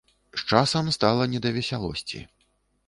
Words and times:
З 0.39 0.61
часам 0.61 0.89
стала 0.97 1.29
не 1.35 1.39
да 1.45 1.53
весялосці. 1.59 2.25